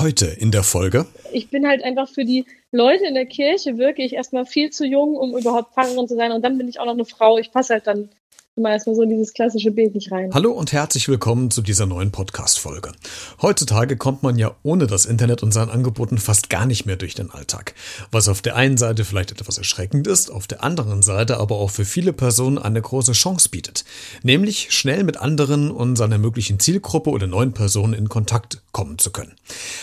[0.00, 1.04] Heute in der Folge.
[1.30, 5.14] Ich bin halt einfach für die Leute in der Kirche wirklich erstmal viel zu jung,
[5.14, 6.32] um überhaupt Pfarrerin zu sein.
[6.32, 7.36] Und dann bin ich auch noch eine Frau.
[7.36, 8.08] Ich passe halt dann
[8.56, 10.30] immer erstmal so in dieses klassische Bild nicht rein.
[10.34, 12.92] Hallo und herzlich willkommen zu dieser neuen Podcast-Folge.
[13.40, 17.14] Heutzutage kommt man ja ohne das Internet und seinen Angeboten fast gar nicht mehr durch
[17.14, 17.74] den Alltag.
[18.10, 21.70] Was auf der einen Seite vielleicht etwas erschreckend ist, auf der anderen Seite aber auch
[21.70, 23.84] für viele Personen eine große Chance bietet.
[24.22, 29.10] Nämlich schnell mit anderen und seiner möglichen Zielgruppe oder neuen Personen in Kontakt kommen zu
[29.10, 29.34] können.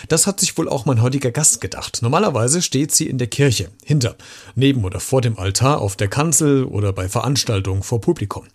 [0.08, 2.00] Das hat sich wohl auch mein heutiger Gast gedacht.
[2.02, 4.16] Normalerweise steht sie in der Kirche, hinter,
[4.56, 8.46] neben oder vor dem Altar, auf der Kanzel oder bei Veranstaltungen vor Publikum.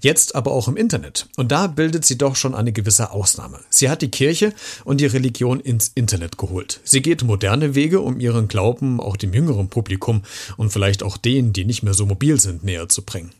[0.00, 1.28] Jetzt aber auch im Internet.
[1.36, 3.60] Und da bildet sie doch schon eine gewisse Ausnahme.
[3.68, 4.52] Sie hat die Kirche
[4.84, 6.80] und die Religion ins Internet geholt.
[6.84, 10.22] Sie geht moderne Wege, um ihren Glauben auch dem jüngeren Publikum
[10.56, 13.32] und vielleicht auch denen, die nicht mehr so mobil sind, näher zu bringen.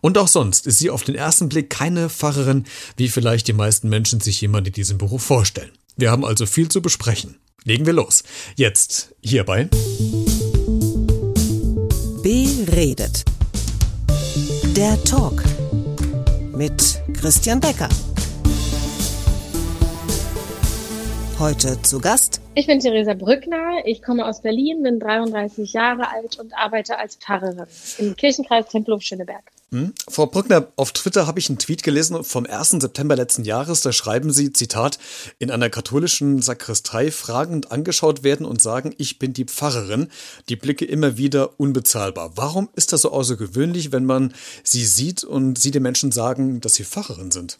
[0.00, 2.64] Und auch sonst ist sie auf den ersten Blick keine Pfarrerin,
[2.96, 5.70] wie vielleicht die meisten Menschen sich jemand in diesem Beruf vorstellen.
[5.98, 7.40] Wir haben also viel zu besprechen.
[7.64, 8.22] Legen wir los.
[8.54, 9.68] Jetzt hierbei.
[12.22, 13.24] Beredet.
[14.76, 15.42] Der Talk
[16.54, 17.88] mit Christian Becker.
[21.40, 22.40] Heute zu Gast.
[22.54, 23.84] Ich bin Theresa Brückner.
[23.84, 27.66] Ich komme aus Berlin, bin 33 Jahre alt und arbeite als Pfarrerin
[27.98, 29.42] im Kirchenkreis Tempelhof-Schöneberg.
[29.70, 29.92] Hm?
[30.08, 32.70] Frau Brückner, auf Twitter habe ich einen Tweet gelesen vom 1.
[32.70, 33.82] September letzten Jahres.
[33.82, 34.98] Da schreiben Sie, Zitat,
[35.38, 40.08] in einer katholischen Sakristei fragend angeschaut werden und sagen, ich bin die Pfarrerin.
[40.48, 42.32] Die Blicke immer wieder unbezahlbar.
[42.36, 46.74] Warum ist das so außergewöhnlich, wenn man Sie sieht und Sie den Menschen sagen, dass
[46.74, 47.58] Sie Pfarrerin sind?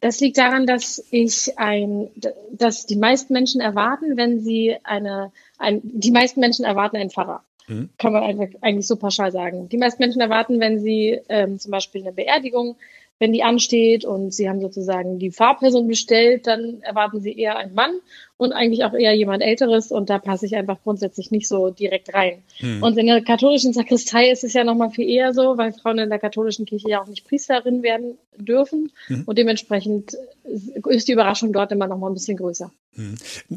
[0.00, 2.08] Das liegt daran, dass ich ein,
[2.52, 7.42] dass die meisten Menschen erwarten, wenn sie eine, ein, die meisten Menschen erwarten einen Pfarrer.
[7.68, 7.90] Mhm.
[7.98, 8.22] Kann man
[8.60, 9.68] eigentlich so pauschal sagen.
[9.68, 12.76] Die meisten Menschen erwarten, wenn sie ähm, zum Beispiel eine Beerdigung,
[13.18, 17.74] wenn die ansteht und sie haben sozusagen die Fahrperson bestellt, dann erwarten sie eher einen
[17.74, 17.92] Mann
[18.38, 22.14] und eigentlich auch eher jemand Älteres und da passe ich einfach grundsätzlich nicht so direkt
[22.14, 22.42] rein.
[22.58, 22.82] Hm.
[22.82, 26.08] Und in der katholischen Sakristei ist es ja nochmal viel eher so, weil Frauen in
[26.08, 29.24] der katholischen Kirche ja auch nicht Priesterin werden dürfen hm.
[29.26, 30.16] und dementsprechend
[30.88, 32.70] ist die Überraschung dort immer nochmal ein bisschen größer.
[32.98, 33.14] Hm.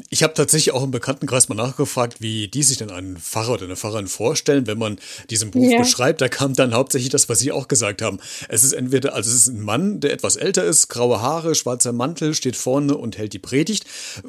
[0.10, 3.66] Ich habe tatsächlich auch im Bekanntenkreis mal nachgefragt, wie die sich denn einen Pfarrer oder
[3.66, 5.80] eine Pfarrerin vorstellen, wenn man diesen Beruf ja.
[5.80, 6.22] beschreibt.
[6.22, 8.20] Da kam dann hauptsächlich das, was Sie auch gesagt haben.
[8.50, 11.92] Es ist entweder, also es ist ein Mann, der etwas älter ist, graue Haare, schwarzer
[11.92, 13.86] Mantel, steht vorne und hält die Predigt.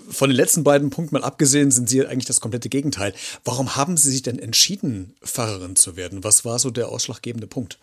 [0.08, 3.14] Von den letzten beiden Punkten mal abgesehen, sind Sie eigentlich das komplette Gegenteil.
[3.44, 6.24] Warum haben Sie sich denn entschieden, Pfarrerin zu werden?
[6.24, 7.78] Was war so der ausschlaggebende Punkt?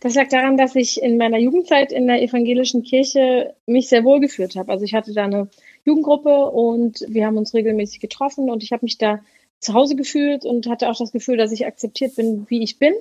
[0.00, 4.20] Das lag daran, dass ich in meiner Jugendzeit in der evangelischen Kirche mich sehr wohl
[4.20, 4.70] gefühlt habe.
[4.70, 5.48] Also ich hatte da eine
[5.84, 9.20] Jugendgruppe und wir haben uns regelmäßig getroffen und ich habe mich da
[9.60, 12.92] zu Hause gefühlt und hatte auch das Gefühl, dass ich akzeptiert bin, wie ich bin.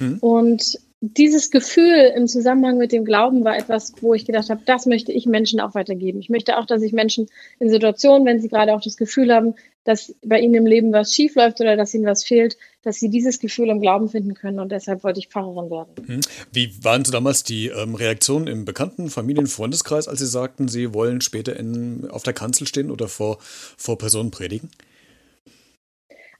[0.00, 0.18] Mhm.
[0.18, 4.84] Und dieses Gefühl im Zusammenhang mit dem Glauben war etwas, wo ich gedacht habe, das
[4.86, 6.18] möchte ich Menschen auch weitergeben.
[6.18, 7.28] Ich möchte auch, dass ich Menschen
[7.60, 9.54] in Situationen, wenn sie gerade auch das Gefühl haben,
[9.84, 13.10] dass bei ihnen im Leben was schief läuft oder dass ihnen was fehlt, dass sie
[13.10, 15.94] dieses Gefühl im Glauben finden können und deshalb wollte ich Pfarrerin werden.
[16.04, 16.20] Hm.
[16.52, 20.92] Wie waren so damals die ähm, Reaktionen im bekannten Familien-, Freundeskreis, als Sie sagten, Sie
[20.94, 24.68] wollen später in, auf der Kanzel stehen oder vor, vor Personen predigen?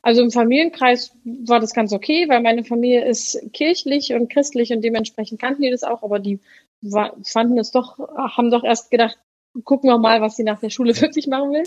[0.09, 4.83] Also im Familienkreis war das ganz okay, weil meine Familie ist kirchlich und christlich und
[4.83, 6.41] dementsprechend kannten die das auch, aber die
[6.81, 9.19] war, fanden es doch, haben doch erst gedacht,
[9.65, 11.65] gucken wir mal, was sie nach der Schule wirklich machen will.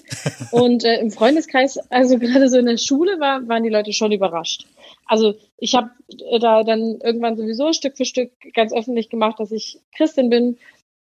[0.49, 4.11] Und äh, im Freundeskreis, also gerade so in der Schule, war, waren die Leute schon
[4.11, 4.65] überrascht.
[5.05, 5.91] Also ich habe
[6.31, 10.57] äh, da dann irgendwann sowieso Stück für Stück ganz öffentlich gemacht, dass ich Christin bin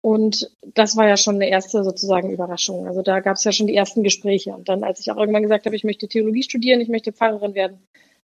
[0.05, 2.85] und das war ja schon eine erste sozusagen Überraschung.
[2.85, 4.51] Also da gab es ja schon die ersten Gespräche.
[4.51, 7.55] Und dann, als ich auch irgendwann gesagt habe, ich möchte Theologie studieren, ich möchte Pfarrerin
[7.55, 7.79] werden,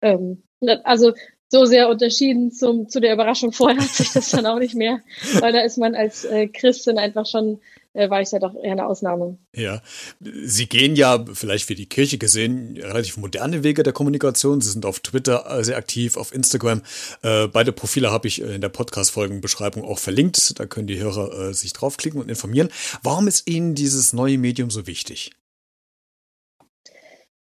[0.02, 0.42] ähm,
[0.82, 1.12] also
[1.48, 4.98] so sehr unterschieden zum, zu der Überraschung vorher hat sich das dann auch nicht mehr,
[5.38, 7.60] weil da ist man als äh, Christin einfach schon
[7.92, 9.38] war ich ja doch eher eine Ausnahme.
[9.54, 9.82] Ja,
[10.20, 14.60] Sie gehen ja vielleicht für die Kirche gesehen relativ moderne Wege der Kommunikation.
[14.60, 16.82] Sie sind auf Twitter äh, sehr aktiv, auf Instagram.
[17.22, 20.58] Äh, beide Profile habe ich in der Podcast-Folgenbeschreibung auch verlinkt.
[20.58, 22.68] Da können die Hörer äh, sich draufklicken und informieren.
[23.02, 25.32] Warum ist Ihnen dieses neue Medium so wichtig?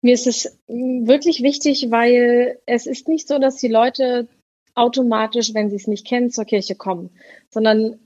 [0.01, 4.29] Mir ist es wirklich wichtig, weil es ist nicht so, dass die Leute
[4.75, 7.11] automatisch, wenn sie es nicht kennen, zur Kirche kommen,
[7.51, 7.99] sondern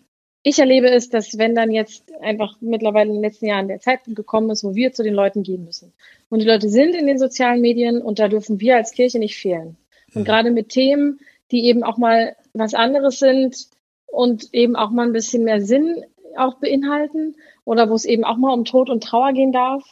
[0.42, 4.16] ich erlebe es, dass wenn dann jetzt einfach mittlerweile in den letzten Jahren der Zeitpunkt
[4.16, 5.92] gekommen ist, wo wir zu den Leuten gehen müssen.
[6.30, 9.36] Und die Leute sind in den sozialen Medien und da dürfen wir als Kirche nicht
[9.36, 9.76] fehlen.
[10.14, 10.24] Und mhm.
[10.24, 13.68] gerade mit Themen, die eben auch mal was anderes sind
[14.06, 16.04] und eben auch mal ein bisschen mehr Sinn
[16.36, 19.84] auch beinhalten oder wo es eben auch mal um Tod und Trauer gehen darf.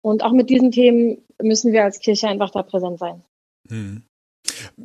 [0.00, 3.22] Und auch mit diesen Themen müssen wir als Kirche einfach da präsent sein.
[3.68, 4.02] Mhm.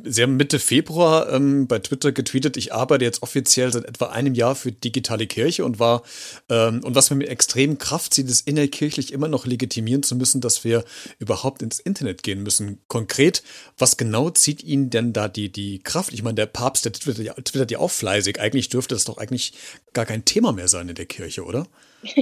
[0.04, 4.34] Sie haben Mitte Februar ähm, bei Twitter getweetet, ich arbeite jetzt offiziell seit etwa einem
[4.34, 6.02] Jahr für digitale Kirche und war
[6.48, 10.40] ähm, und was mir mit extremen Kraft zieht, ist innerkirchlich immer noch legitimieren zu müssen,
[10.40, 10.84] dass wir
[11.18, 12.78] überhaupt ins Internet gehen müssen.
[12.88, 13.42] Konkret,
[13.76, 16.12] was genau zieht Ihnen denn da die, die Kraft?
[16.12, 18.40] Ich meine, der Papst, der twittert ja, twittert ja auch fleißig.
[18.40, 19.54] Eigentlich dürfte das doch eigentlich
[19.92, 21.66] gar kein Thema mehr sein in der Kirche, oder?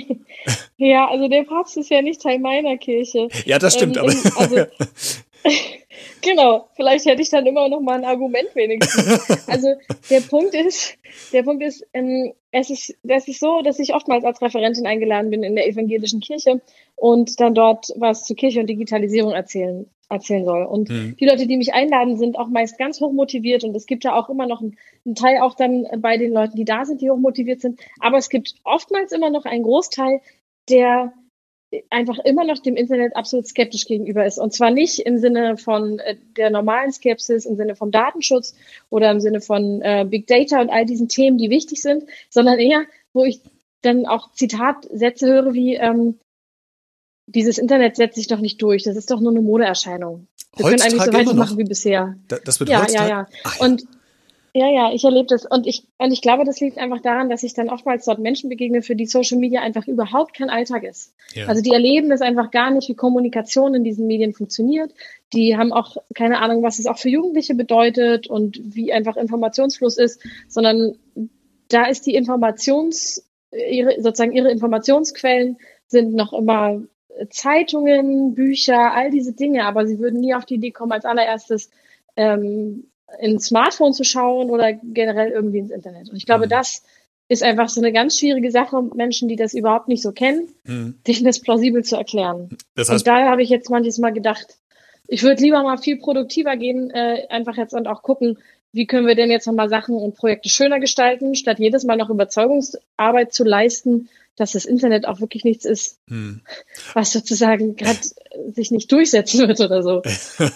[0.79, 3.29] ja, also der Papst ist ja nicht Teil meiner Kirche.
[3.45, 4.41] Ja, das stimmt, ähm, aber.
[4.41, 4.67] Also,
[6.23, 9.47] genau, vielleicht hätte ich dann immer noch mal ein Argument wenigstens.
[9.49, 9.75] also
[10.11, 10.97] der Punkt ist,
[11.33, 15.31] der Punkt ist, ähm, es ist, das ist so, dass ich oftmals als Referentin eingeladen
[15.31, 16.61] bin in der evangelischen Kirche
[16.95, 20.65] und dann dort was zu Kirche und Digitalisierung erzählen erzählen soll.
[20.65, 21.17] Und mhm.
[21.19, 24.15] die Leute, die mich einladen, sind auch meist ganz hoch motiviert und es gibt ja
[24.15, 27.11] auch immer noch einen, einen, Teil auch dann bei den Leuten, die da sind, die
[27.11, 27.81] hoch motiviert sind.
[28.01, 30.21] Aber es gibt oftmals immer noch einen Großteil,
[30.69, 31.13] der
[31.91, 34.39] einfach immer noch dem Internet absolut skeptisch gegenüber ist.
[34.39, 38.55] Und zwar nicht im Sinne von äh, der normalen Skepsis, im Sinne vom Datenschutz
[38.89, 42.59] oder im Sinne von äh, Big Data und all diesen Themen, die wichtig sind, sondern
[42.59, 43.41] eher, wo ich
[43.83, 46.19] dann auch Zitatsätze höre wie, ähm,
[47.27, 50.29] dieses Internet setzt sich doch nicht durch, das ist doch nur eine Modeerscheinung.
[50.57, 52.17] Wir heutzutage können eigentlich so weitermachen wie bisher.
[52.29, 53.11] Das wird ja, heutzutage?
[53.11, 53.29] ja, ja.
[53.45, 53.67] Ach, ja.
[53.67, 53.87] Und
[54.57, 57.43] ja, ja, ich erlebe das und ich und ich glaube, das liegt einfach daran, dass
[57.43, 61.15] ich dann oftmals dort Menschen begegne, für die Social Media einfach überhaupt kein Alltag ist.
[61.35, 61.47] Ja.
[61.47, 64.95] Also die erleben das einfach gar nicht, wie Kommunikation in diesen Medien funktioniert.
[65.35, 69.99] Die haben auch keine Ahnung, was es auch für Jugendliche bedeutet und wie einfach Informationsfluss
[69.99, 70.97] ist, sondern
[71.69, 76.81] da ist die Informations ihre sozusagen ihre Informationsquellen sind noch immer
[77.29, 81.71] Zeitungen, Bücher, all diese Dinge, aber sie würden nie auf die Idee kommen, als allererstes
[82.17, 82.87] ähm,
[83.21, 86.11] ins Smartphone zu schauen oder generell irgendwie ins Internet.
[86.11, 86.51] Und ich glaube, mhm.
[86.51, 86.83] das
[87.29, 90.99] ist einfach so eine ganz schwierige Sache, Menschen, die das überhaupt nicht so kennen, mhm.
[91.07, 92.51] denen das plausibel zu erklären.
[92.75, 94.57] Das heißt, und da habe ich jetzt manches Mal gedacht,
[95.09, 98.39] ich würde lieber mal viel produktiver gehen, äh, einfach jetzt und auch gucken,
[98.73, 102.11] wie können wir denn jetzt nochmal Sachen und Projekte schöner gestalten, statt jedes Mal noch
[102.11, 106.43] Überzeugungsarbeit zu leisten, dass das Internet auch wirklich nichts ist, hm.
[106.93, 107.99] was sozusagen gerade
[108.55, 110.03] sich nicht durchsetzen wird oder so.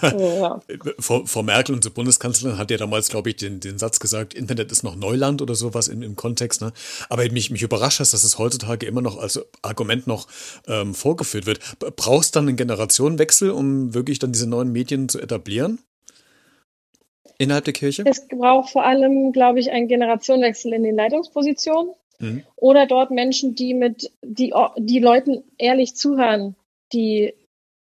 [0.02, 0.60] ja.
[0.98, 4.70] Frau, Frau, Merkel, unsere Bundeskanzlerin, hat ja damals, glaube ich, den, den Satz gesagt, Internet
[4.70, 6.60] ist noch Neuland oder sowas im, im Kontext.
[6.60, 6.72] Ne?
[7.08, 10.28] Aber mich, mich überrascht das, dass es heutzutage immer noch als Argument noch
[10.68, 11.60] ähm, vorgeführt wird.
[11.96, 15.78] Brauchst du dann einen Generationenwechsel, um wirklich dann diese neuen Medien zu etablieren?
[17.38, 18.04] Innerhalb der Kirche?
[18.04, 21.94] Es braucht vor allem, glaube ich, einen Generationenwechsel in den Leitungspositionen.
[22.20, 22.42] Mhm.
[22.56, 26.54] Oder dort Menschen, die mit, die, die Leuten ehrlich zuhören,
[26.92, 27.34] die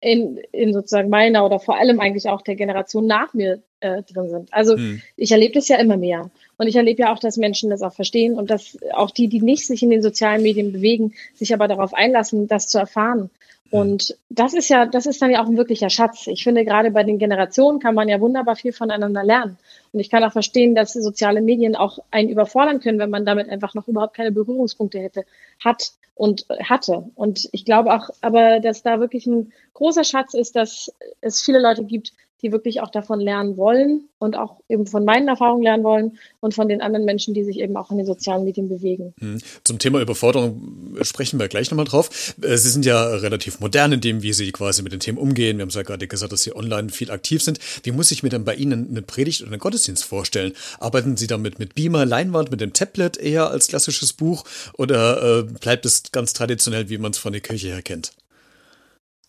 [0.01, 4.29] in, in sozusagen meiner oder vor allem eigentlich auch der Generation nach mir äh, drin
[4.29, 4.53] sind.
[4.53, 5.01] Also mhm.
[5.15, 6.29] ich erlebe das ja immer mehr.
[6.57, 9.42] Und ich erlebe ja auch, dass Menschen das auch verstehen und dass auch die, die
[9.42, 13.30] nicht sich in den sozialen Medien bewegen, sich aber darauf einlassen, das zu erfahren.
[13.72, 16.28] Und das ist ja, das ist dann ja auch ein wirklicher Schatz.
[16.28, 19.57] Ich finde, gerade bei den Generationen kann man ja wunderbar viel voneinander lernen.
[19.92, 23.50] Und ich kann auch verstehen, dass soziale Medien auch einen überfordern können, wenn man damit
[23.50, 25.25] einfach noch überhaupt keine Berührungspunkte hätte,
[25.63, 27.10] hat und hatte.
[27.16, 31.60] Und ich glaube auch, aber dass da wirklich ein großer Schatz ist, dass es viele
[31.60, 35.83] Leute gibt, die wirklich auch davon lernen wollen und auch eben von meinen Erfahrungen lernen
[35.83, 39.13] wollen und von den anderen Menschen, die sich eben auch in den sozialen Medien bewegen.
[39.19, 39.39] Hm.
[39.63, 42.35] Zum Thema Überforderung sprechen wir gleich nochmal drauf.
[42.41, 45.57] Äh, Sie sind ja relativ modern in dem, wie Sie quasi mit den Themen umgehen.
[45.57, 47.59] Wir haben es ja gerade gesagt, dass Sie online viel aktiv sind.
[47.83, 50.53] Wie muss ich mir dann bei Ihnen eine Predigt oder einen Gottesdienst vorstellen?
[50.79, 54.43] Arbeiten Sie damit mit Beamer, Leinwand, mit dem Tablet eher als klassisches Buch
[54.77, 58.11] oder äh, bleibt es ganz traditionell, wie man es von der Kirche her kennt?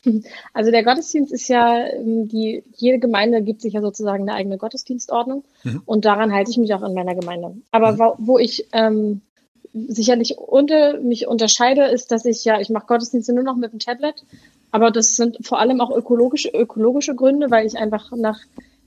[0.53, 4.59] Also der Gottesdienst ist ja, ähm, die, jede Gemeinde gibt sich ja sozusagen eine eigene
[4.59, 5.83] Gottesdienstordnung mhm.
[5.85, 7.57] und daran halte ich mich auch in meiner Gemeinde.
[7.71, 7.99] Aber mhm.
[7.99, 9.21] wo, wo, ich ähm,
[9.73, 13.79] sicherlich unter, mich unterscheide, ist, dass ich ja, ich mache Gottesdienste nur noch mit dem
[13.79, 14.25] Tablet,
[14.71, 18.41] aber das sind vor allem auch ökologische, ökologische Gründe, weil ich einfach nach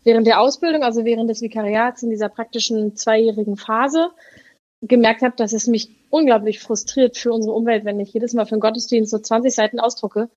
[0.03, 4.09] während der Ausbildung, also während des Vikariats in dieser praktischen zweijährigen Phase,
[4.81, 8.53] gemerkt habe, dass es mich unglaublich frustriert für unsere Umwelt, wenn ich jedes Mal für
[8.53, 10.29] einen Gottesdienst so 20 Seiten ausdrucke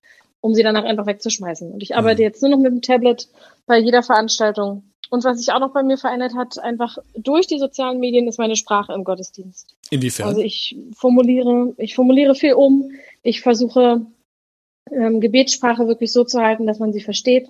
[0.43, 1.71] um sie danach einfach wegzuschmeißen.
[1.71, 2.25] Und ich arbeite mhm.
[2.25, 3.29] jetzt nur noch mit dem Tablet
[3.65, 4.83] bei jeder Veranstaltung.
[5.09, 8.39] Und was sich auch noch bei mir verändert hat, einfach durch die sozialen Medien, ist
[8.39, 9.73] meine Sprache im Gottesdienst.
[9.89, 10.27] Inwiefern?
[10.27, 12.91] Also ich formuliere, ich formuliere viel um.
[13.21, 14.05] Ich versuche
[14.91, 17.47] ähm, Gebetssprache wirklich so zu halten, dass man sie versteht.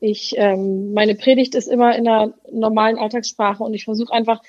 [0.00, 4.40] Ich, ähm, meine Predigt ist immer in der normalen Alltagssprache und ich versuche einfach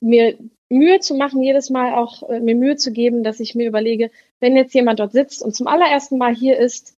[0.00, 0.38] mir
[0.70, 4.10] Mühe zu machen, jedes Mal auch äh, mir Mühe zu geben, dass ich mir überlege,
[4.40, 6.97] wenn jetzt jemand dort sitzt und zum allerersten Mal hier ist,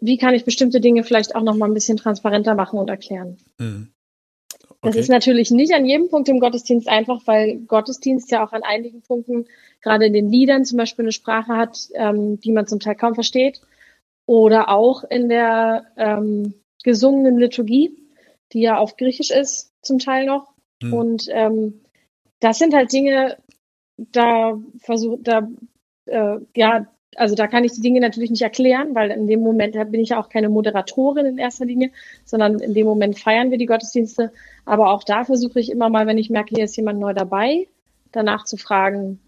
[0.00, 3.38] wie kann ich bestimmte Dinge vielleicht auch noch mal ein bisschen transparenter machen und erklären.
[3.58, 3.92] Mhm.
[4.80, 4.92] Okay.
[4.92, 8.62] Das ist natürlich nicht an jedem Punkt im Gottesdienst einfach, weil Gottesdienst ja auch an
[8.62, 9.46] einigen Punkten,
[9.80, 13.14] gerade in den Liedern zum Beispiel eine Sprache hat, ähm, die man zum Teil kaum
[13.14, 13.60] versteht.
[14.24, 17.96] Oder auch in der ähm, gesungenen Liturgie,
[18.52, 20.52] die ja auf Griechisch ist, zum Teil noch.
[20.80, 20.92] Hm.
[20.92, 21.80] Und ähm,
[22.38, 23.36] das sind halt Dinge,
[23.96, 25.48] da versuche, da,
[26.06, 26.86] äh, ja,
[27.16, 30.10] also da kann ich die Dinge natürlich nicht erklären, weil in dem Moment bin ich
[30.10, 31.90] ja auch keine Moderatorin in erster Linie,
[32.24, 34.32] sondern in dem Moment feiern wir die Gottesdienste.
[34.64, 37.66] Aber auch da versuche ich immer mal, wenn ich merke, hier ist jemand neu dabei,
[38.12, 39.20] danach zu fragen,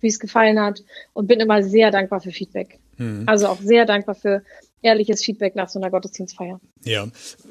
[0.00, 2.78] wie es gefallen hat und bin immer sehr dankbar für Feedback.
[2.96, 3.24] Mhm.
[3.26, 4.42] Also auch sehr dankbar für
[4.82, 6.60] ehrliches Feedback nach so einer Gottesdienstfeier.
[6.84, 7.06] Ja,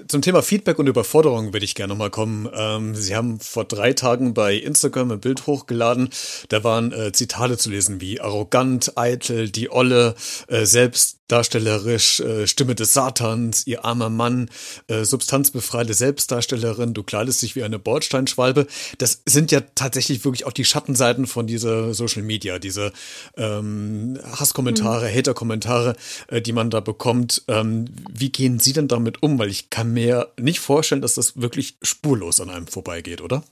[0.08, 2.50] zum Thema Feedback und Überforderung würde ich gerne nochmal kommen.
[2.54, 6.10] Ähm, Sie haben vor drei Tagen bei Instagram ein Bild hochgeladen.
[6.50, 10.16] Da waren äh, Zitate zu lesen wie arrogant, eitel, die Olle,
[10.48, 14.50] äh, selbstdarstellerisch, äh, Stimme des Satans, ihr armer Mann,
[14.88, 18.66] äh, substanzbefreite Selbstdarstellerin, du kleidest dich wie eine Bordsteinschwalbe.
[18.98, 22.94] Das sind ja tatsächlich wirklich auch die Schattenseiten von dieser Social Media, diese
[23.38, 25.16] ähm, Hasskommentare, mhm.
[25.16, 25.96] Haterkommentare,
[26.28, 27.19] äh, die man da bekommt.
[27.48, 29.40] Ähm, wie gehen Sie denn damit um?
[29.40, 33.44] Weil ich kann mir nicht vorstellen, dass das wirklich spurlos an einem vorbeigeht, oder?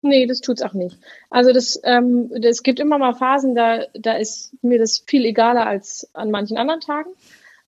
[0.00, 0.96] Nee, das tut's auch nicht.
[1.28, 5.66] Also das, ähm, es gibt immer mal Phasen, da, da ist mir das viel egaler
[5.66, 7.10] als an manchen anderen Tagen.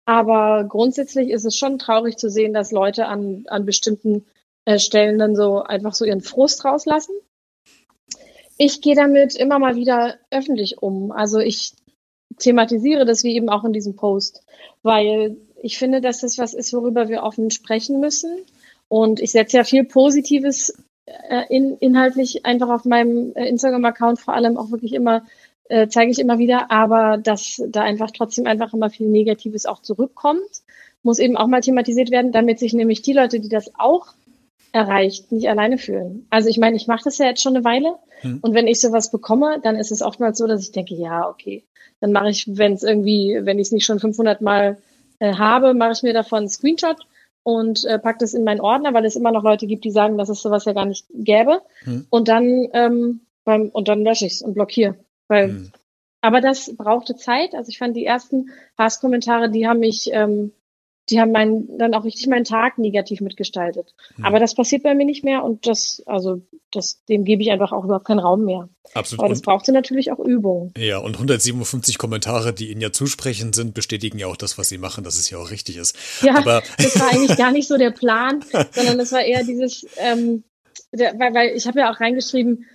[0.04, 4.26] Aber grundsätzlich ist es schon traurig zu sehen, dass Leute an, an bestimmten
[4.64, 7.14] äh, Stellen dann so einfach so ihren Frust rauslassen.
[8.56, 11.12] Ich gehe damit immer mal wieder öffentlich um.
[11.12, 11.72] Also ich
[12.40, 14.42] thematisiere das wie eben auch in diesem Post,
[14.82, 18.30] weil ich finde, dass das was ist, worüber wir offen sprechen müssen.
[18.88, 20.74] Und ich setze ja viel Positives
[21.06, 25.22] äh, in, inhaltlich einfach auf meinem äh, Instagram-Account vor allem auch wirklich immer,
[25.68, 29.80] äh, zeige ich immer wieder, aber dass da einfach trotzdem einfach immer viel Negatives auch
[29.80, 30.62] zurückkommt,
[31.02, 34.08] muss eben auch mal thematisiert werden, damit sich nämlich die Leute, die das auch
[34.72, 36.26] erreicht, nicht alleine fühlen.
[36.30, 38.38] Also ich meine, ich mache das ja jetzt schon eine Weile hm.
[38.42, 41.64] und wenn ich sowas bekomme, dann ist es oftmals so, dass ich denke, ja, okay,
[42.00, 44.78] dann mache ich, wenn es irgendwie, wenn ich es nicht schon 500 Mal
[45.18, 46.96] äh, habe, mache ich mir davon einen Screenshot
[47.42, 50.18] und äh, packe das in meinen Ordner, weil es immer noch Leute gibt, die sagen,
[50.18, 51.62] dass es sowas ja gar nicht gäbe.
[51.84, 52.06] Hm.
[52.10, 54.96] Und dann ähm, beim, und dann lösche ich es und blockiere.
[55.28, 55.72] Weil, hm.
[56.20, 57.54] aber das brauchte Zeit.
[57.54, 60.52] Also ich fand die ersten Hasskommentare, die haben mich ähm,
[61.10, 63.94] die haben meinen, dann auch richtig meinen Tag negativ mitgestaltet.
[64.16, 64.24] Mhm.
[64.24, 66.40] Aber das passiert bei mir nicht mehr und das, also
[66.70, 68.68] das, dem gebe ich einfach auch überhaupt keinen Raum mehr.
[68.94, 69.20] Absolut.
[69.20, 70.72] Aber das brauchte natürlich auch Übung.
[70.76, 74.78] Ja, und 157 Kommentare, die Ihnen ja zusprechen sind, bestätigen ja auch das, was Sie
[74.78, 75.96] machen, dass es ja auch richtig ist.
[76.22, 79.86] Ja, Aber das war eigentlich gar nicht so der Plan, sondern das war eher dieses,
[79.98, 80.44] ähm,
[80.92, 82.66] der, weil, weil ich habe ja auch reingeschrieben,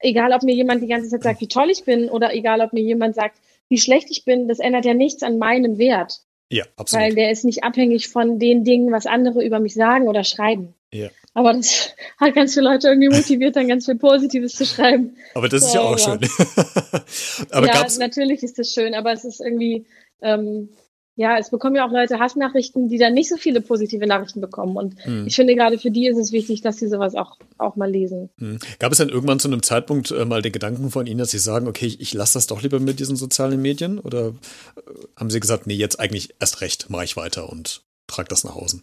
[0.00, 2.72] egal ob mir jemand die ganze Zeit sagt, wie toll ich bin, oder egal ob
[2.72, 3.38] mir jemand sagt,
[3.68, 6.20] wie schlecht ich bin, das ändert ja nichts an meinem Wert.
[6.50, 7.04] Ja, absolut.
[7.04, 10.74] Weil der ist nicht abhängig von den Dingen, was andere über mich sagen oder schreiben.
[10.92, 11.08] Ja.
[11.34, 15.16] Aber das hat ganz viele Leute irgendwie motiviert, dann ganz viel Positives zu schreiben.
[15.34, 16.18] Aber das ist ja, ja auch ja.
[16.18, 16.20] schön.
[17.50, 19.86] aber ja, natürlich ist das schön, aber es ist irgendwie,
[20.22, 20.70] ähm,
[21.16, 24.76] ja, es bekommen ja auch Leute Hassnachrichten, die dann nicht so viele positive Nachrichten bekommen.
[24.76, 25.26] Und hm.
[25.26, 28.28] ich finde, gerade für die ist es wichtig, dass sie sowas auch, auch mal lesen.
[28.38, 28.58] Hm.
[28.78, 31.38] Gab es dann irgendwann zu einem Zeitpunkt äh, mal den Gedanken von Ihnen, dass Sie
[31.38, 33.98] sagen, okay, ich, ich lasse das doch lieber mit diesen sozialen Medien?
[33.98, 34.80] Oder äh,
[35.16, 38.54] haben Sie gesagt, nee, jetzt eigentlich erst recht, mache ich weiter und trage das nach
[38.54, 38.82] außen?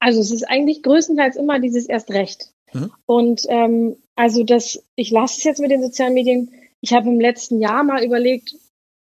[0.00, 2.50] Also es ist eigentlich größtenteils immer dieses erst recht.
[2.74, 2.90] Mhm.
[3.06, 6.50] Und ähm, also das, ich lasse es jetzt mit den sozialen Medien.
[6.82, 8.54] Ich habe im letzten Jahr mal überlegt,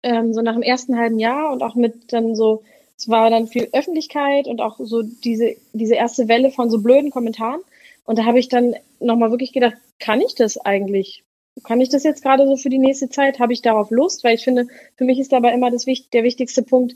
[0.03, 2.63] ähm, so nach dem ersten halben Jahr und auch mit dann so,
[2.97, 7.11] es war dann viel Öffentlichkeit und auch so diese, diese erste Welle von so blöden
[7.11, 7.61] Kommentaren.
[8.05, 11.25] Und da habe ich dann nochmal wirklich gedacht, kann ich das eigentlich?
[11.65, 13.39] Kann ich das jetzt gerade so für die nächste Zeit?
[13.39, 14.25] Habe ich darauf Lust?
[14.25, 14.67] Weil ich finde,
[14.97, 16.95] für mich ist dabei immer das, der wichtigste Punkt,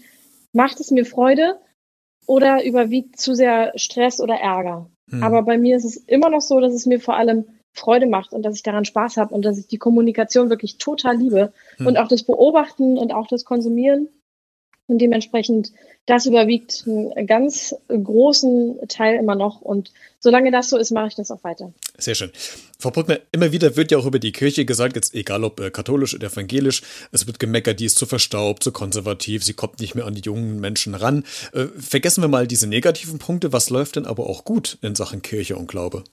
[0.53, 1.59] macht es mir Freude
[2.27, 4.91] oder überwiegt zu sehr Stress oder Ärger?
[5.11, 5.23] Hm.
[5.23, 7.45] Aber bei mir ist es immer noch so, dass es mir vor allem
[7.78, 11.16] Freude macht und dass ich daran Spaß habe und dass ich die Kommunikation wirklich total
[11.16, 11.87] liebe hm.
[11.87, 14.09] und auch das Beobachten und auch das Konsumieren.
[14.88, 15.73] Und dementsprechend,
[16.06, 19.61] das überwiegt einen ganz großen Teil immer noch.
[19.61, 21.73] Und solange das so ist, mache ich das auch weiter.
[21.99, 22.30] Sehr schön.
[22.78, 25.71] Frau Bruckner, immer wieder wird ja auch über die Kirche gesagt, jetzt egal ob äh,
[25.71, 29.97] katholisch oder evangelisch, es wird gemeckert, die ist zu verstaubt, zu konservativ, sie kommt nicht
[29.97, 31.25] mehr an die jungen Menschen ran.
[31.52, 33.52] Äh, vergessen wir mal diese negativen Punkte.
[33.52, 36.04] Was läuft denn aber auch gut in Sachen Kirche und Glaube?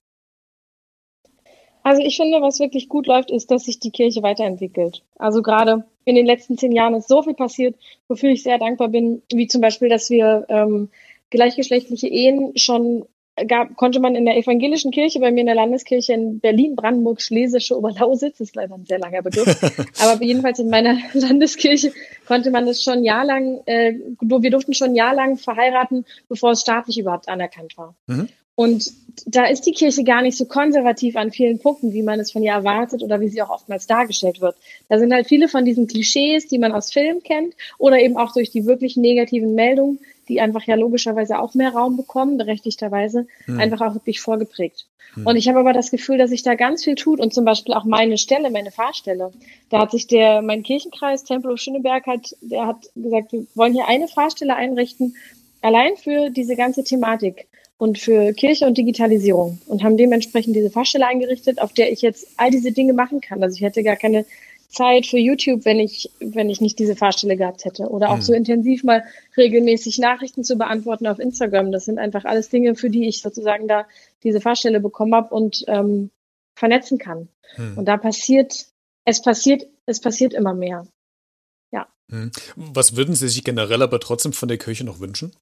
[1.84, 5.04] Also ich finde, was wirklich gut läuft, ist, dass sich die Kirche weiterentwickelt.
[5.18, 7.76] Also gerade in den letzten zehn Jahren ist so viel passiert,
[8.08, 10.90] wofür ich sehr dankbar bin, wie zum Beispiel, dass wir ähm,
[11.30, 13.06] gleichgeschlechtliche Ehen schon
[13.48, 17.22] gab, konnte man in der evangelischen Kirche, bei mir in der Landeskirche in Berlin, Brandenburg,
[17.22, 19.60] Schlesische Oberlausitz, das ist leider ein sehr langer Begriff,
[20.02, 21.92] aber jedenfalls in meiner Landeskirche
[22.28, 27.28] konnte man das schon jahrelang, äh, wir durften schon jahrelang verheiraten, bevor es staatlich überhaupt
[27.28, 27.96] anerkannt war.
[28.08, 28.30] Mhm.
[28.56, 28.92] Und
[29.26, 32.44] da ist die Kirche gar nicht so konservativ an vielen Punkten, wie man es von
[32.44, 34.56] ihr erwartet oder wie sie auch oftmals dargestellt wird.
[34.90, 38.34] Da sind halt viele von diesen Klischees, die man aus Filmen kennt oder eben auch
[38.34, 43.60] durch die wirklich negativen Meldungen, die einfach ja logischerweise auch mehr Raum bekommen, berechtigterweise, hm.
[43.60, 44.88] einfach auch wirklich vorgeprägt.
[45.16, 45.28] Hm.
[45.28, 47.74] Und ich habe aber das Gefühl, dass sich da ganz viel tut und zum Beispiel
[47.74, 49.32] auch meine Stelle, meine Fahrstelle.
[49.70, 53.88] Da hat sich der, mein Kirchenkreis Tempelhof Schöneberg hat, der hat gesagt, wir wollen hier
[53.88, 55.16] eine Fahrstelle einrichten,
[55.62, 57.48] allein für diese ganze Thematik
[57.84, 62.26] und für Kirche und Digitalisierung und haben dementsprechend diese Fahrstelle eingerichtet, auf der ich jetzt
[62.38, 63.44] all diese Dinge machen kann.
[63.44, 64.26] Also ich hätte gar keine
[64.70, 67.90] Zeit für YouTube, wenn ich, wenn ich nicht diese Fahrstelle gehabt hätte.
[67.90, 68.22] Oder auch hm.
[68.22, 69.04] so intensiv mal
[69.36, 71.74] regelmäßig Nachrichten zu beantworten auf Instagram.
[71.74, 73.86] Das sind einfach alles Dinge, für die ich sozusagen da
[74.24, 76.10] diese Fahrstelle bekommen habe und ähm,
[76.58, 77.28] vernetzen kann.
[77.56, 77.78] Hm.
[77.80, 78.68] Und da passiert,
[79.04, 80.88] es passiert, es passiert immer mehr.
[81.74, 81.88] Ja.
[82.10, 82.32] Hm.
[82.56, 85.34] Was würden Sie sich generell aber trotzdem von der Kirche noch wünschen?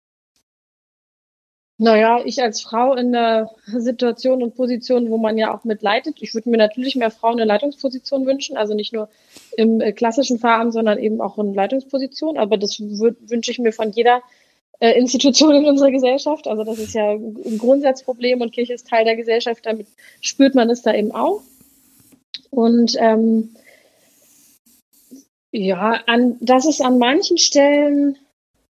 [1.83, 6.35] Naja, ich als Frau in der Situation und Position, wo man ja auch mitleitet, ich
[6.35, 9.09] würde mir natürlich mehr Frauen in Leitungsposition wünschen, also nicht nur
[9.57, 12.37] im äh, klassischen Pfarramt, sondern eben auch in Leitungsposition.
[12.37, 14.21] Aber das wünsche ich mir von jeder
[14.79, 16.47] äh, Institution in unserer Gesellschaft.
[16.47, 19.87] Also das ist ja ein Grundsatzproblem und Kirche ist Teil der Gesellschaft, damit
[20.21, 21.41] spürt man es da eben auch.
[22.51, 23.55] Und ähm,
[25.51, 28.19] ja, an, dass es an manchen Stellen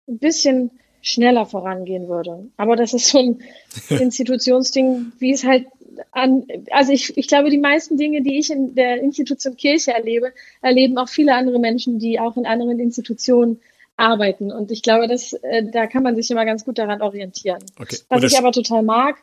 [0.07, 2.47] ein bisschen schneller vorangehen würde.
[2.57, 3.39] Aber das ist so ein
[3.89, 5.67] Institutionsding, wie es halt
[6.13, 10.33] an, also ich, ich glaube, die meisten Dinge, die ich in der Institution Kirche erlebe,
[10.63, 13.61] erleben auch viele andere Menschen, die auch in anderen Institutionen
[13.97, 14.53] arbeiten.
[14.53, 17.59] Und ich glaube, dass, äh, da kann man sich immer ganz gut daran orientieren.
[17.81, 17.97] Okay.
[18.09, 19.17] Was ich aber total mag,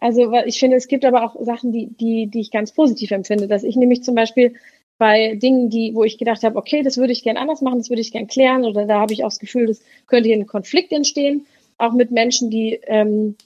[0.00, 3.48] also ich finde, es gibt aber auch Sachen, die, die, die ich ganz positiv empfinde,
[3.48, 4.54] dass ich nämlich zum Beispiel
[4.98, 7.88] bei Dingen, die, wo ich gedacht habe, okay, das würde ich gern anders machen, das
[7.88, 10.46] würde ich gern klären oder da habe ich auch das Gefühl, das könnte hier ein
[10.46, 11.46] Konflikt entstehen,
[11.78, 13.36] auch mit Menschen, die ähm,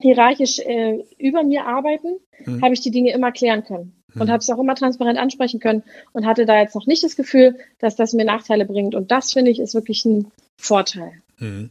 [0.00, 2.62] hierarchisch äh, über mir arbeiten, mhm.
[2.62, 3.94] habe ich die Dinge immer klären können.
[4.20, 5.82] Und habe es auch immer transparent ansprechen können
[6.12, 8.94] und hatte da jetzt noch nicht das Gefühl, dass das mir Nachteile bringt.
[8.94, 11.12] Und das finde ich ist wirklich ein Vorteil.
[11.38, 11.70] Mhm.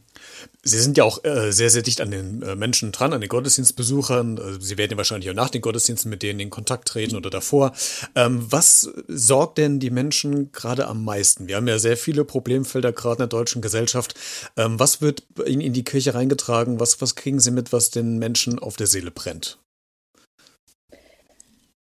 [0.62, 3.28] Sie sind ja auch äh, sehr, sehr dicht an den äh, Menschen dran, an den
[3.28, 4.38] Gottesdienstbesuchern.
[4.38, 7.30] Äh, Sie werden ja wahrscheinlich auch nach den Gottesdiensten mit denen in Kontakt treten oder
[7.30, 7.72] davor.
[8.14, 11.48] Ähm, was sorgt denn die Menschen gerade am meisten?
[11.48, 14.14] Wir haben ja sehr viele Problemfelder gerade in der deutschen Gesellschaft.
[14.56, 16.78] Ähm, was wird Ihnen in die Kirche reingetragen?
[16.78, 19.58] Was, was kriegen Sie mit, was den Menschen auf der Seele brennt?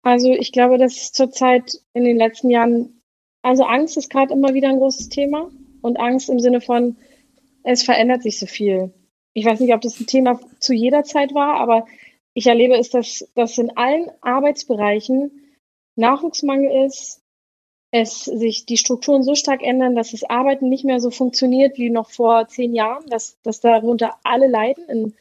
[0.04, 3.02] Also ich glaube, dass zurzeit in den letzten Jahren,
[3.42, 5.50] also Angst ist gerade immer wieder ein großes Thema.
[5.82, 6.98] Und Angst im Sinne von,
[7.64, 8.94] es verändert sich so viel.
[9.34, 11.88] Ich weiß nicht, ob das ein Thema zu jeder Zeit war, aber
[12.34, 15.32] ich erlebe es, dass, dass in allen Arbeitsbereichen
[15.96, 17.22] Nachwuchsmangel ist,
[17.92, 21.92] es sich die Strukturen so stark ändern, dass das Arbeiten nicht mehr so funktioniert wie
[21.92, 24.90] noch vor zehn Jahren, dass, dass darunter alle leiden.
[24.90, 25.14] In,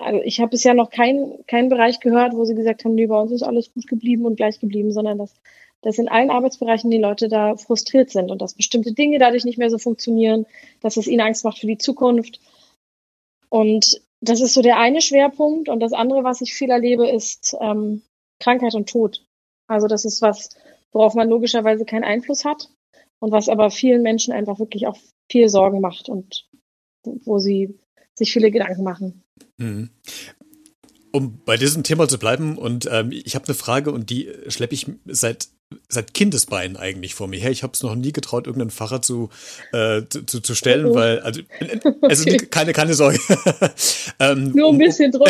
[0.00, 3.20] also ich habe bisher noch keinen keinen Bereich gehört, wo sie gesagt haben, nee, bei
[3.20, 5.34] uns ist alles gut geblieben und gleich geblieben, sondern dass
[5.84, 9.58] dass in allen Arbeitsbereichen die Leute da frustriert sind und dass bestimmte Dinge dadurch nicht
[9.58, 10.46] mehr so funktionieren,
[10.80, 12.40] dass es ihnen Angst macht für die Zukunft.
[13.50, 15.68] Und das ist so der eine Schwerpunkt.
[15.68, 18.00] Und das andere, was ich viel erlebe, ist ähm,
[18.40, 19.26] Krankheit und Tod.
[19.66, 20.56] Also das ist was,
[20.90, 22.70] worauf man logischerweise keinen Einfluss hat
[23.20, 24.96] und was aber vielen Menschen einfach wirklich auch
[25.30, 26.48] viel Sorgen macht und
[27.04, 27.78] wo sie
[28.14, 29.23] sich viele Gedanken machen.
[29.56, 29.90] Mhm.
[31.12, 34.74] Um bei diesem Thema zu bleiben, und ähm, ich habe eine Frage und die schleppe
[34.74, 35.48] ich seit
[35.88, 37.50] seit Kindesbeinen eigentlich vor mir her.
[37.50, 39.30] Ich habe es noch nie getraut, irgendeinen Pfarrer zu,
[39.72, 40.94] äh, zu, zu stellen, oh.
[40.94, 41.40] weil, also,
[42.02, 42.46] also okay.
[42.46, 43.18] keine, keine Sorge.
[44.20, 45.28] ähm, Nur ein bisschen Druck.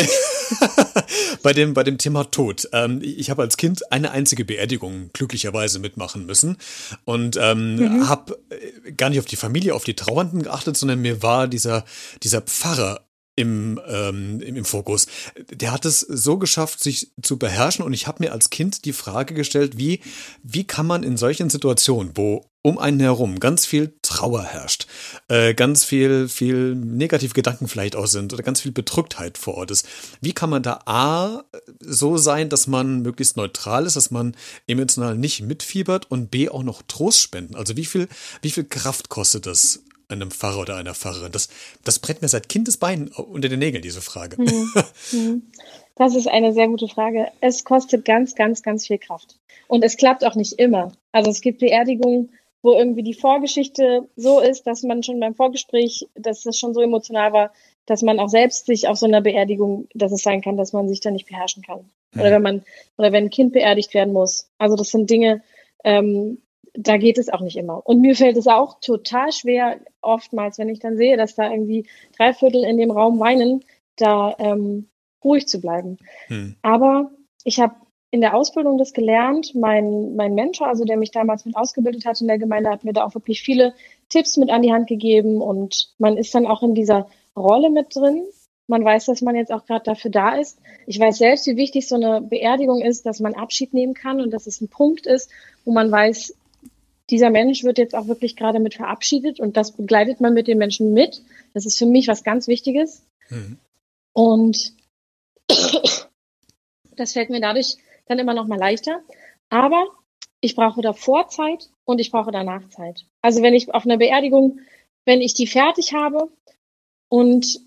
[1.43, 2.69] bei, dem, bei dem Thema Tod.
[2.73, 6.57] Ähm, ich habe als Kind eine einzige Beerdigung glücklicherweise mitmachen müssen
[7.05, 8.09] und ähm, mhm.
[8.09, 11.85] habe äh, gar nicht auf die Familie, auf die Trauernden geachtet, sondern mir war dieser,
[12.23, 13.01] dieser Pfarrer
[13.35, 15.07] im, ähm, im, im Fokus.
[15.49, 18.93] Der hat es so geschafft, sich zu beherrschen und ich habe mir als Kind die
[18.93, 20.01] Frage gestellt, wie,
[20.43, 24.87] wie kann man in solchen Situationen, wo um einen herum ganz viel Trauer herrscht,
[25.27, 29.69] äh, ganz viel, viel negative Gedanken vielleicht auch sind oder ganz viel Bedrücktheit vor Ort
[29.69, 29.87] ist.
[30.19, 31.43] Wie kann man da A
[31.79, 36.63] so sein, dass man möglichst neutral ist, dass man emotional nicht mitfiebert und B auch
[36.63, 37.55] noch Trost spenden?
[37.55, 38.07] Also wie viel,
[38.41, 41.31] wie viel Kraft kostet das, einem Pfarrer oder einer Pfarrerin?
[41.31, 41.49] Das,
[41.83, 44.37] das brennt mir seit Kindesbeinen unter den Nägeln, diese Frage.
[44.37, 44.71] Hm,
[45.11, 45.51] hm.
[45.95, 47.27] Das ist eine sehr gute Frage.
[47.41, 49.37] Es kostet ganz, ganz, ganz viel Kraft.
[49.67, 50.91] Und es klappt auch nicht immer.
[51.11, 56.07] Also es gibt Beerdigungen, wo irgendwie die Vorgeschichte so ist, dass man schon beim Vorgespräch,
[56.15, 57.53] dass das schon so emotional war,
[57.85, 60.89] dass man auch selbst sich auf so einer Beerdigung, dass es sein kann, dass man
[60.89, 61.89] sich da nicht beherrschen kann.
[62.15, 62.63] Oder wenn man,
[62.97, 64.49] oder wenn ein Kind beerdigt werden muss.
[64.57, 65.43] Also das sind Dinge,
[65.83, 66.39] ähm,
[66.77, 67.85] da geht es auch nicht immer.
[67.85, 71.87] Und mir fällt es auch total schwer, oftmals, wenn ich dann sehe, dass da irgendwie
[72.17, 73.63] drei Viertel in dem Raum weinen,
[73.95, 74.89] da, ähm,
[75.23, 75.97] ruhig zu bleiben.
[76.27, 76.55] Hm.
[76.61, 77.11] Aber
[77.43, 77.75] ich habe
[78.11, 79.53] in der Ausbildung das gelernt.
[79.55, 82.93] Mein, mein Mentor, also der mich damals mit ausgebildet hat in der Gemeinde, hat mir
[82.93, 83.73] da auch wirklich viele
[84.09, 87.95] Tipps mit an die Hand gegeben und man ist dann auch in dieser Rolle mit
[87.95, 88.23] drin.
[88.67, 90.59] Man weiß, dass man jetzt auch gerade dafür da ist.
[90.87, 94.31] Ich weiß selbst, wie wichtig so eine Beerdigung ist, dass man Abschied nehmen kann und
[94.31, 95.29] dass es ein Punkt ist,
[95.65, 96.35] wo man weiß,
[97.09, 100.57] dieser Mensch wird jetzt auch wirklich gerade mit verabschiedet und das begleitet man mit den
[100.57, 101.21] Menschen mit.
[101.53, 103.05] Das ist für mich was ganz Wichtiges.
[103.29, 103.57] Mhm.
[104.13, 104.73] Und
[106.95, 109.01] das fällt mir dadurch dann immer noch mal leichter.
[109.49, 109.85] Aber
[110.41, 113.05] ich brauche davor Zeit und ich brauche danach Zeit.
[113.21, 114.59] Also wenn ich auf einer Beerdigung,
[115.05, 116.29] wenn ich die fertig habe
[117.09, 117.61] und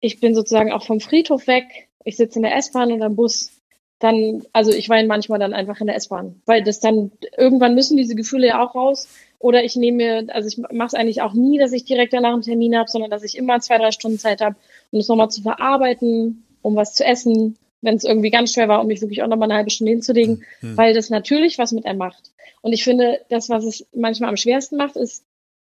[0.00, 3.50] ich bin sozusagen auch vom Friedhof weg, ich sitze in der S-Bahn oder im Bus,
[3.98, 7.96] dann, also ich weine manchmal dann einfach in der S-Bahn, weil das dann, irgendwann müssen
[7.96, 9.08] diese Gefühle ja auch raus.
[9.38, 12.32] Oder ich nehme mir, also ich mache es eigentlich auch nie, dass ich direkt danach
[12.32, 14.56] einen Termin habe, sondern dass ich immer zwei, drei Stunden Zeit habe,
[14.90, 18.80] um es nochmal zu verarbeiten, um was zu essen, wenn es irgendwie ganz schwer war,
[18.80, 20.76] um mich wirklich auch nochmal eine halbe Stunde hinzulegen, mhm.
[20.76, 22.32] weil das natürlich was mit einem macht.
[22.62, 25.24] Und ich finde, das, was es manchmal am schwersten macht, ist,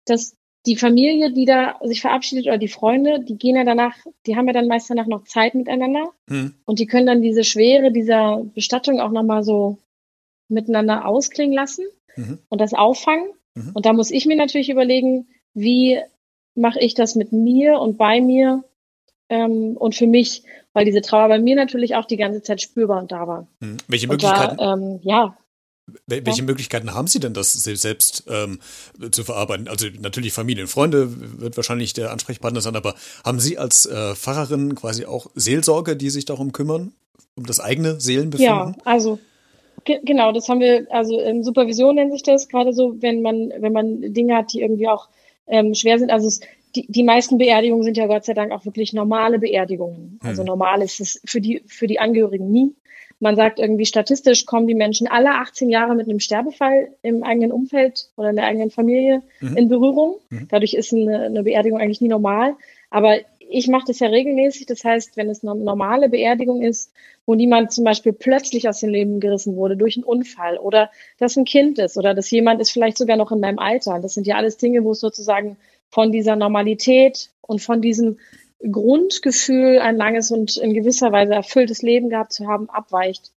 [0.06, 0.34] dass
[0.66, 3.94] die Familie, die da sich verabschiedet oder die Freunde, die gehen ja danach,
[4.26, 6.54] die haben ja dann meist danach noch Zeit miteinander mhm.
[6.64, 9.78] und die können dann diese Schwere dieser Bestattung auch nochmal so
[10.48, 12.38] miteinander ausklingen lassen mhm.
[12.48, 13.28] und das auffangen.
[13.54, 13.70] Mhm.
[13.74, 15.98] Und da muss ich mir natürlich überlegen, wie
[16.54, 18.64] mache ich das mit mir und bei mir
[19.28, 20.42] ähm, und für mich,
[20.72, 23.46] weil diese Trauer bei mir natürlich auch die ganze Zeit spürbar und da war.
[23.60, 23.76] Mhm.
[23.86, 24.56] Welche Möglichkeiten?
[24.56, 25.36] Da, ähm, ja,
[26.06, 26.44] welche ja.
[26.44, 28.58] Möglichkeiten haben Sie denn, das selbst ähm,
[29.10, 29.68] zu verarbeiten?
[29.68, 34.14] Also natürlich Familie und Freunde wird wahrscheinlich der Ansprechpartner sein, aber haben Sie als äh,
[34.14, 36.92] Pfarrerin quasi auch Seelsorge, die sich darum kümmern,
[37.36, 38.46] um das eigene Seelenbefinden?
[38.46, 39.18] Ja, also
[39.84, 43.52] ge genau, das haben wir, also in Supervision nennt sich das gerade so, wenn man,
[43.58, 45.08] wenn man Dinge hat, die irgendwie auch
[45.46, 46.10] ähm, schwer sind.
[46.10, 46.40] Also es,
[46.74, 50.18] die, die meisten Beerdigungen sind ja Gott sei Dank auch wirklich normale Beerdigungen.
[50.22, 50.46] Also hm.
[50.46, 52.74] normal ist es für die, für die Angehörigen nie.
[53.20, 57.50] Man sagt irgendwie statistisch kommen die Menschen alle 18 Jahre mit einem Sterbefall im eigenen
[57.50, 59.56] Umfeld oder in der eigenen Familie mhm.
[59.56, 60.16] in Berührung.
[60.30, 60.46] Mhm.
[60.48, 62.54] Dadurch ist eine, eine, Beerdigung eigentlich nie normal.
[62.90, 63.16] Aber
[63.50, 64.66] ich mache das ja regelmäßig.
[64.66, 66.92] Das heißt, wenn es eine normale Beerdigung ist,
[67.26, 71.36] wo niemand zum Beispiel plötzlich aus dem Leben gerissen wurde durch einen Unfall oder dass
[71.36, 73.98] ein Kind ist oder dass jemand ist vielleicht sogar noch in meinem Alter.
[74.00, 75.56] Das sind ja alles Dinge, wo es sozusagen
[75.90, 78.18] von dieser Normalität und von diesem
[78.60, 83.32] Grundgefühl, ein langes und in gewisser Weise erfülltes Leben gehabt zu haben, abweicht,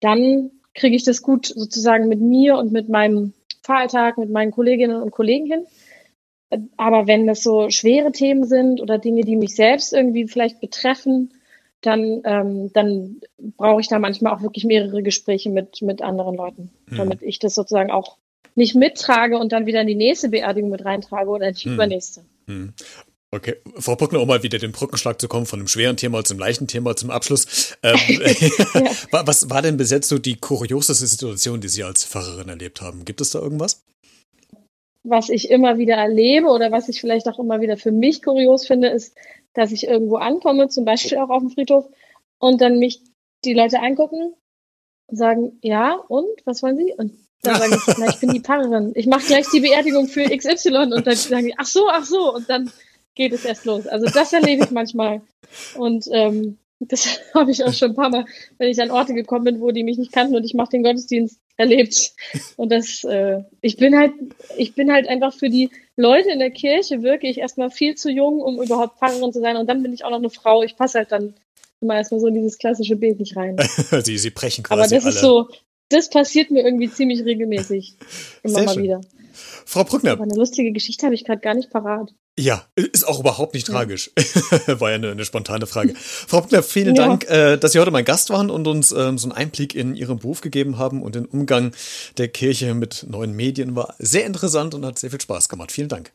[0.00, 3.32] dann kriege ich das gut sozusagen mit mir und mit meinem
[3.62, 5.66] Fahralltag, mit meinen Kolleginnen und Kollegen hin.
[6.76, 11.32] Aber wenn das so schwere Themen sind oder Dinge, die mich selbst irgendwie vielleicht betreffen,
[11.80, 16.70] dann, ähm, dann brauche ich da manchmal auch wirklich mehrere Gespräche mit, mit anderen Leuten,
[16.88, 16.96] mhm.
[16.96, 18.16] damit ich das sozusagen auch
[18.54, 21.74] nicht mittrage und dann wieder in die nächste Beerdigung mit reintrage oder in die mhm.
[21.74, 22.24] übernächste.
[22.46, 22.72] Mhm.
[23.34, 26.38] Okay, Frau Bruckner, um mal wieder den Brückenschlag zu kommen von einem schweren Thema zum
[26.38, 27.76] leichten Thema zum Abschluss.
[27.82, 27.98] Ähm,
[28.74, 28.92] ja.
[29.26, 33.04] Was war denn bis jetzt so die kurioseste Situation, die Sie als Pfarrerin erlebt haben?
[33.04, 33.82] Gibt es da irgendwas?
[35.02, 38.68] Was ich immer wieder erlebe oder was ich vielleicht auch immer wieder für mich kurios
[38.68, 39.16] finde, ist,
[39.52, 41.86] dass ich irgendwo ankomme, zum Beispiel auch auf dem Friedhof,
[42.38, 43.02] und dann mich
[43.44, 44.34] die Leute angucken,
[45.10, 46.94] sagen, ja, und, was wollen Sie?
[46.96, 48.92] Und dann sage ich, na, ich bin die Pfarrerin.
[48.94, 52.32] Ich mache gleich die Beerdigung für XY und dann sagen die, ach so, ach so.
[52.32, 52.70] Und dann
[53.14, 53.86] geht es erst los.
[53.86, 55.22] Also das erlebe ich manchmal.
[55.76, 58.24] Und ähm, das habe ich auch schon ein paar Mal,
[58.58, 60.82] wenn ich an Orte gekommen bin, wo die mich nicht kannten und ich mache den
[60.82, 62.12] Gottesdienst erlebt.
[62.56, 64.12] Und das, äh, ich bin halt,
[64.56, 68.40] ich bin halt einfach für die Leute in der Kirche wirklich erstmal viel zu jung,
[68.40, 69.56] um überhaupt Pfarrerin zu sein.
[69.56, 70.62] Und dann bin ich auch noch eine Frau.
[70.62, 71.34] Ich passe halt dann
[71.80, 73.56] immer erstmal so in dieses klassische Bild nicht rein.
[74.02, 74.80] sie, sie brechen quasi.
[74.80, 75.14] Aber das alle.
[75.14, 75.48] ist so,
[75.90, 77.94] das passiert mir irgendwie ziemlich regelmäßig.
[78.42, 78.82] Immer Sehr mal schön.
[78.82, 79.00] wieder.
[79.66, 80.12] Frau Brückner.
[80.12, 82.12] Aber eine lustige Geschichte habe ich gerade gar nicht parat.
[82.36, 83.74] Ja, ist auch überhaupt nicht ja.
[83.74, 84.10] tragisch.
[84.66, 85.94] War ja eine, eine, spontane Frage.
[85.96, 87.06] Frau Brückner, vielen ja.
[87.06, 89.94] Dank, äh, dass Sie heute mein Gast waren und uns ähm, so einen Einblick in
[89.94, 91.72] Ihren Beruf gegeben haben und den Umgang
[92.18, 93.76] der Kirche mit neuen Medien.
[93.76, 95.70] War sehr interessant und hat sehr viel Spaß gemacht.
[95.70, 96.10] Vielen Dank.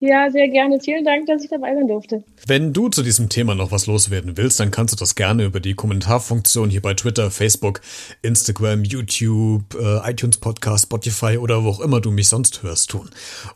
[0.00, 0.80] Ja, sehr gerne.
[0.80, 2.22] Vielen Dank, dass ich dabei sein durfte.
[2.46, 5.60] Wenn du zu diesem Thema noch was loswerden willst, dann kannst du das gerne über
[5.60, 7.80] die Kommentarfunktion hier bei Twitter, Facebook,
[8.20, 13.08] Instagram, YouTube, äh, iTunes Podcast, Spotify oder wo auch immer du mich sonst hörst tun.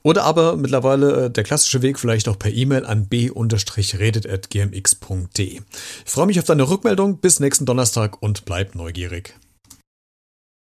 [0.02, 5.60] Oder aber mittlerweile äh, der klassische Weg vielleicht auch per E-Mail an b-redet.gmx.de.
[6.06, 7.18] Ich freue mich auf deine Rückmeldung.
[7.18, 9.34] Bis nächsten Donnerstag und bleib neugierig.